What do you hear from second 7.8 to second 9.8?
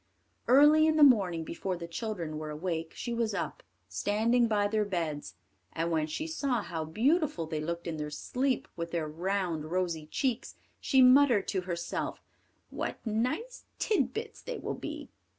in their sleep, with their round